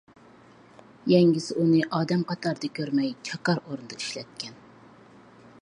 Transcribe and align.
يەڭگىسى 1.11 1.57
ئۇنى 1.59 1.83
ئادەم 1.99 2.25
قاتارىدا 2.33 2.71
كۆرمەي 2.81 3.15
چاكار 3.31 3.63
ئورنىدا 3.67 4.03
ئىشلەتكەن. 4.03 4.61